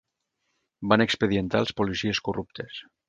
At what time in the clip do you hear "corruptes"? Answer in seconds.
2.29-2.81